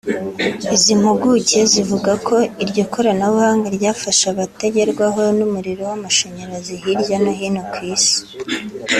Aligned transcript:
Izi 0.75 0.93
mpuguke 0.99 1.59
zivuga 1.71 2.11
ko 2.27 2.35
iryo 2.63 2.83
koranabuhanga 2.93 3.67
ryafasha 3.77 4.25
abatagerwaho 4.33 5.21
n’umuriro 5.37 5.81
w’amashanyarazi 5.89 6.73
hirya 6.81 7.15
no 7.23 7.31
hino 7.39 7.61
ku 7.71 7.79
Isi 7.93 8.19